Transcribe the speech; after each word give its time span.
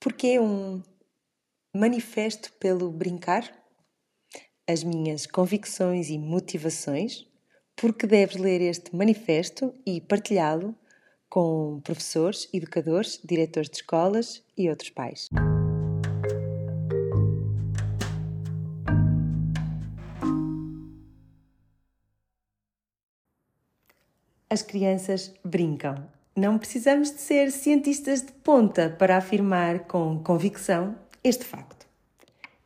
Porque 0.00 0.38
um 0.38 0.80
manifesto 1.74 2.52
pelo 2.54 2.90
brincar? 2.90 3.52
As 4.64 4.84
minhas 4.84 5.26
convicções 5.26 6.08
e 6.08 6.16
motivações? 6.18 7.26
Porque 7.74 8.06
deves 8.06 8.36
ler 8.36 8.60
este 8.60 8.94
manifesto 8.94 9.74
e 9.84 10.00
partilhá-lo 10.00 10.74
com 11.28 11.80
professores, 11.82 12.48
educadores, 12.52 13.20
diretores 13.24 13.68
de 13.68 13.76
escolas 13.76 14.42
e 14.56 14.70
outros 14.70 14.90
pais. 14.90 15.28
As 24.48 24.62
crianças 24.62 25.34
brincam. 25.44 26.17
Não 26.38 26.56
precisamos 26.56 27.10
de 27.10 27.20
ser 27.20 27.50
cientistas 27.50 28.22
de 28.22 28.30
ponta 28.30 28.94
para 28.96 29.16
afirmar 29.16 29.80
com 29.88 30.22
convicção 30.22 30.94
este 31.24 31.44
facto. 31.44 31.84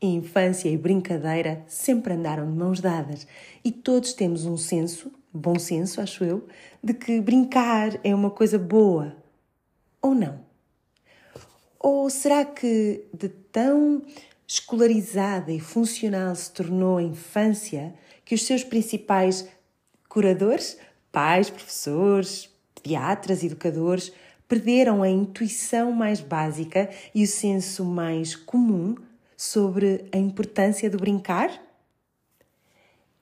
Infância 0.00 0.70
e 0.70 0.76
brincadeira 0.78 1.62
sempre 1.66 2.14
andaram 2.14 2.50
de 2.50 2.56
mãos 2.56 2.80
dadas 2.80 3.26
e 3.62 3.70
todos 3.70 4.14
temos 4.14 4.46
um 4.46 4.56
senso, 4.56 5.12
bom 5.30 5.58
senso, 5.58 6.00
acho 6.00 6.24
eu, 6.24 6.48
de 6.82 6.94
que 6.94 7.20
brincar 7.20 8.00
é 8.02 8.14
uma 8.14 8.30
coisa 8.30 8.58
boa. 8.58 9.14
Ou 10.00 10.14
não? 10.14 10.40
Ou 11.78 12.08
será 12.08 12.46
que 12.46 13.04
de 13.12 13.28
tão 13.28 14.00
escolarizada 14.46 15.52
e 15.52 15.60
funcional 15.60 16.34
se 16.34 16.50
tornou 16.52 16.96
a 16.96 17.02
infância 17.02 17.92
que 18.24 18.34
os 18.34 18.46
seus 18.46 18.64
principais 18.64 19.46
curadores 20.08 20.78
Pais, 21.10 21.48
professores, 21.48 22.50
pediatras, 22.80 23.42
educadores 23.42 24.12
perderam 24.48 25.02
a 25.02 25.08
intuição 25.08 25.92
mais 25.92 26.20
básica 26.20 26.88
e 27.14 27.22
o 27.22 27.26
senso 27.26 27.84
mais 27.84 28.34
comum 28.34 28.96
sobre 29.36 30.06
a 30.12 30.16
importância 30.16 30.88
do 30.88 30.96
brincar? 30.96 31.50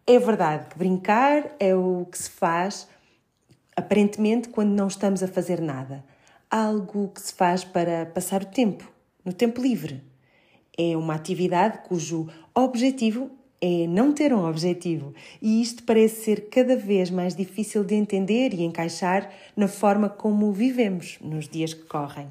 É 0.06 0.19
verdade 0.20 0.69
que 0.69 0.78
brincar 0.78 1.50
é 1.58 1.75
o 1.75 2.06
que 2.11 2.17
se 2.17 2.30
faz 2.30 2.89
aparentemente 3.75 4.48
quando 4.48 4.70
não 4.70 4.86
estamos 4.86 5.22
a 5.22 5.28
fazer 5.28 5.61
nada. 5.61 6.05
Algo 6.48 7.08
que 7.08 7.20
se 7.20 7.34
faz 7.34 7.64
para 7.64 8.06
passar 8.06 8.42
o 8.42 8.47
tempo, 8.47 8.89
no 9.25 9.33
tempo 9.33 9.61
livre. 9.61 10.02
É 10.78 10.97
uma 10.97 11.14
atividade 11.14 11.78
cujo 11.89 12.28
objetivo 12.55 13.30
é 13.69 13.84
não 13.89 14.12
ter 14.12 14.33
um 14.33 14.48
objetivo, 14.48 15.12
e 15.42 15.61
isto 15.61 15.83
parece 15.83 16.22
ser 16.22 16.48
cada 16.48 16.77
vez 16.77 17.11
mais 17.11 17.34
difícil 17.34 17.83
de 17.83 17.97
entender 17.97 18.55
e 18.55 18.62
encaixar 18.62 19.28
na 19.56 19.67
forma 19.67 20.08
como 20.08 20.53
vivemos 20.53 21.19
nos 21.20 21.48
dias 21.48 21.75
que 21.75 21.83
correm. 21.83 22.28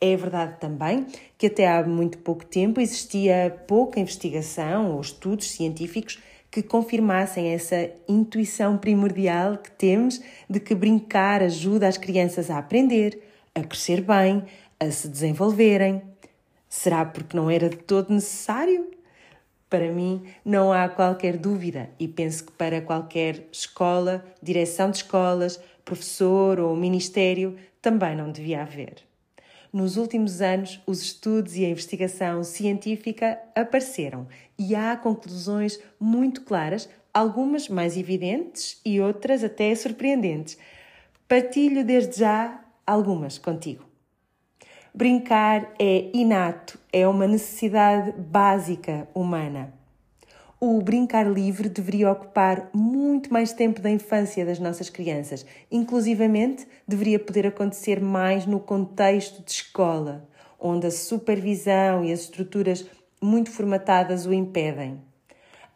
É 0.00 0.16
verdade 0.16 0.58
também 0.58 1.06
que 1.36 1.48
até 1.48 1.68
há 1.68 1.86
muito 1.86 2.16
pouco 2.16 2.46
tempo 2.46 2.80
existia 2.80 3.54
pouca 3.66 4.00
investigação 4.00 4.92
ou 4.92 5.02
estudos 5.02 5.50
científicos 5.50 6.18
que 6.50 6.62
confirmassem 6.62 7.52
essa 7.52 7.90
intuição 8.08 8.78
primordial 8.78 9.58
que 9.58 9.70
temos 9.70 10.22
de 10.48 10.60
que 10.60 10.74
brincar 10.74 11.42
ajuda 11.42 11.86
as 11.86 11.98
crianças 11.98 12.50
a 12.50 12.56
aprender, 12.56 13.20
a 13.54 13.62
crescer 13.62 14.00
bem, 14.00 14.42
a 14.80 14.90
se 14.90 15.08
desenvolverem. 15.08 16.00
Será 16.70 17.04
porque 17.04 17.36
não 17.36 17.50
era 17.50 17.68
de 17.68 17.76
todo 17.76 18.14
necessário? 18.14 18.93
Para 19.74 19.90
mim, 19.90 20.22
não 20.44 20.72
há 20.72 20.88
qualquer 20.88 21.36
dúvida 21.36 21.90
e 21.98 22.06
penso 22.06 22.44
que 22.44 22.52
para 22.52 22.80
qualquer 22.80 23.48
escola, 23.50 24.24
direção 24.40 24.88
de 24.88 24.98
escolas, 24.98 25.60
professor 25.84 26.60
ou 26.60 26.76
ministério, 26.76 27.56
também 27.82 28.14
não 28.14 28.30
devia 28.30 28.62
haver. 28.62 28.98
Nos 29.72 29.96
últimos 29.96 30.40
anos, 30.40 30.80
os 30.86 31.02
estudos 31.02 31.56
e 31.56 31.64
a 31.64 31.68
investigação 31.68 32.44
científica 32.44 33.36
apareceram 33.52 34.28
e 34.56 34.76
há 34.76 34.96
conclusões 34.96 35.80
muito 35.98 36.42
claras, 36.42 36.88
algumas 37.12 37.68
mais 37.68 37.96
evidentes 37.96 38.80
e 38.86 39.00
outras 39.00 39.42
até 39.42 39.74
surpreendentes. 39.74 40.56
Partilho 41.26 41.84
desde 41.84 42.20
já 42.20 42.64
algumas 42.86 43.38
contigo. 43.38 43.93
Brincar 44.96 45.74
é 45.76 46.08
inato, 46.14 46.78
é 46.92 47.04
uma 47.08 47.26
necessidade 47.26 48.12
básica 48.12 49.08
humana. 49.12 49.74
O 50.60 50.80
brincar 50.80 51.26
livre 51.26 51.68
deveria 51.68 52.12
ocupar 52.12 52.70
muito 52.72 53.32
mais 53.32 53.52
tempo 53.52 53.80
da 53.80 53.90
infância 53.90 54.46
das 54.46 54.60
nossas 54.60 54.88
crianças. 54.88 55.44
Inclusivamente, 55.68 56.64
deveria 56.86 57.18
poder 57.18 57.44
acontecer 57.44 58.00
mais 58.00 58.46
no 58.46 58.60
contexto 58.60 59.44
de 59.44 59.50
escola, 59.50 60.28
onde 60.60 60.86
a 60.86 60.92
supervisão 60.92 62.04
e 62.04 62.12
as 62.12 62.20
estruturas 62.20 62.86
muito 63.20 63.50
formatadas 63.50 64.26
o 64.26 64.32
impedem. 64.32 65.00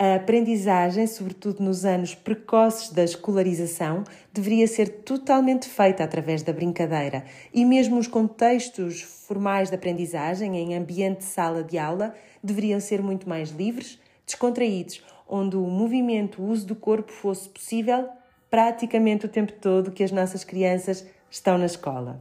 A 0.01 0.15
aprendizagem, 0.15 1.09
sobretudo 1.09 1.61
nos 1.61 1.85
anos 1.85 2.15
precoces 2.15 2.91
da 2.91 3.03
escolarização, 3.03 4.05
deveria 4.33 4.69
ser 4.69 5.03
totalmente 5.03 5.69
feita 5.69 6.05
através 6.05 6.41
da 6.41 6.53
brincadeira 6.53 7.25
e 7.53 7.65
mesmo 7.65 7.99
os 7.99 8.07
contextos 8.07 9.03
formais 9.03 9.71
de 9.71 9.75
aprendizagem 9.75 10.57
em 10.57 10.77
ambiente 10.77 11.19
de 11.19 11.25
sala 11.25 11.65
de 11.65 11.77
aula 11.77 12.15
deveriam 12.41 12.79
ser 12.79 13.03
muito 13.03 13.29
mais 13.29 13.51
livres, 13.51 13.99
descontraídos, 14.25 15.03
onde 15.29 15.57
o 15.57 15.63
movimento, 15.63 16.41
o 16.41 16.47
uso 16.47 16.65
do 16.65 16.77
corpo 16.77 17.11
fosse 17.11 17.49
possível 17.49 18.09
praticamente 18.49 19.27
o 19.27 19.29
tempo 19.29 19.53
todo 19.55 19.91
que 19.91 20.05
as 20.05 20.13
nossas 20.13 20.45
crianças 20.45 21.05
estão 21.29 21.59
na 21.59 21.67
escola. 21.67 22.21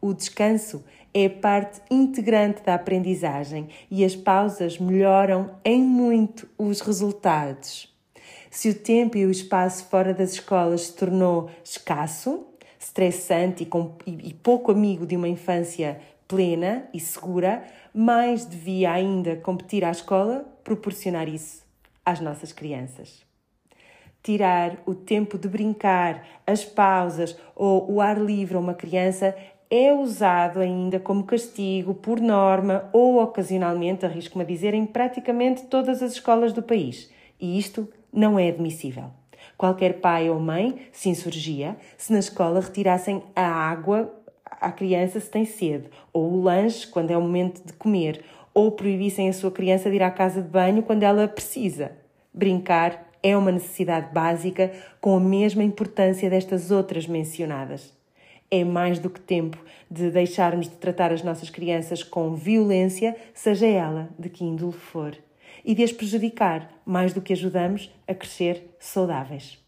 O 0.00 0.14
descanso 0.14 0.82
é 1.12 1.28
parte 1.28 1.80
integrante 1.90 2.62
da 2.62 2.74
aprendizagem 2.74 3.68
e 3.90 4.04
as 4.04 4.16
pausas 4.16 4.78
melhoram 4.78 5.50
em 5.64 5.82
muito 5.82 6.48
os 6.56 6.80
resultados. 6.80 7.92
Se 8.50 8.70
o 8.70 8.74
tempo 8.74 9.16
e 9.16 9.26
o 9.26 9.30
espaço 9.30 9.84
fora 9.88 10.14
das 10.14 10.32
escolas 10.32 10.82
se 10.82 10.94
tornou 10.94 11.50
escasso, 11.62 12.46
estressante 12.78 13.62
e, 13.62 13.66
com, 13.66 13.96
e, 14.06 14.30
e 14.30 14.34
pouco 14.34 14.72
amigo 14.72 15.06
de 15.06 15.16
uma 15.16 15.28
infância 15.28 16.00
plena 16.26 16.88
e 16.94 17.00
segura, 17.00 17.64
mais 17.92 18.46
devia 18.46 18.92
ainda 18.92 19.36
competir 19.36 19.84
à 19.84 19.90
escola 19.90 20.46
proporcionar 20.64 21.28
isso 21.28 21.64
às 22.04 22.20
nossas 22.20 22.52
crianças. 22.52 23.24
Tirar 24.22 24.78
o 24.84 24.94
tempo 24.94 25.38
de 25.38 25.48
brincar, 25.48 26.26
as 26.46 26.64
pausas 26.64 27.36
ou 27.54 27.90
o 27.90 28.00
ar 28.00 28.18
livre 28.18 28.56
a 28.56 28.60
uma 28.60 28.74
criança 28.74 29.34
é 29.70 29.94
usado 29.94 30.58
ainda 30.58 30.98
como 30.98 31.22
castigo, 31.22 31.94
por 31.94 32.20
norma 32.20 32.90
ou 32.92 33.22
ocasionalmente, 33.22 34.04
arrisco-me 34.04 34.42
a 34.42 34.46
dizer, 34.46 34.74
em 34.74 34.84
praticamente 34.84 35.66
todas 35.66 36.02
as 36.02 36.14
escolas 36.14 36.52
do 36.52 36.60
país. 36.60 37.08
E 37.40 37.56
isto 37.56 37.88
não 38.12 38.36
é 38.36 38.48
admissível. 38.48 39.04
Qualquer 39.56 40.00
pai 40.00 40.28
ou 40.28 40.40
mãe 40.40 40.88
se 40.90 41.08
insurgia 41.08 41.76
se 41.96 42.12
na 42.12 42.18
escola 42.18 42.60
retirassem 42.60 43.22
a 43.36 43.46
água 43.46 44.12
à 44.44 44.72
criança 44.72 45.20
se 45.20 45.30
tem 45.30 45.44
sede, 45.44 45.88
ou 46.12 46.32
o 46.32 46.42
lanche 46.42 46.88
quando 46.88 47.12
é 47.12 47.16
o 47.16 47.22
momento 47.22 47.64
de 47.64 47.72
comer, 47.74 48.24
ou 48.52 48.72
proibissem 48.72 49.28
a 49.28 49.32
sua 49.32 49.52
criança 49.52 49.88
de 49.88 49.96
ir 49.96 50.02
à 50.02 50.10
casa 50.10 50.42
de 50.42 50.48
banho 50.48 50.82
quando 50.82 51.04
ela 51.04 51.28
precisa. 51.28 51.92
Brincar 52.34 53.08
é 53.22 53.36
uma 53.36 53.52
necessidade 53.52 54.12
básica 54.12 54.72
com 55.00 55.16
a 55.16 55.20
mesma 55.20 55.62
importância 55.62 56.28
destas 56.28 56.72
outras 56.72 57.06
mencionadas 57.06 57.99
é 58.50 58.64
mais 58.64 58.98
do 58.98 59.08
que 59.08 59.20
tempo 59.20 59.58
de 59.90 60.10
deixarmos 60.10 60.68
de 60.68 60.76
tratar 60.76 61.12
as 61.12 61.22
nossas 61.22 61.50
crianças 61.50 62.02
com 62.02 62.34
violência, 62.34 63.16
seja 63.32 63.66
ela 63.66 64.10
de 64.18 64.28
que 64.28 64.44
índole 64.44 64.72
for, 64.72 65.16
e 65.64 65.74
de 65.74 65.82
as 65.82 65.92
prejudicar 65.92 66.70
mais 66.84 67.12
do 67.12 67.20
que 67.20 67.32
ajudamos 67.32 67.92
a 68.06 68.14
crescer 68.14 68.74
saudáveis. 68.78 69.58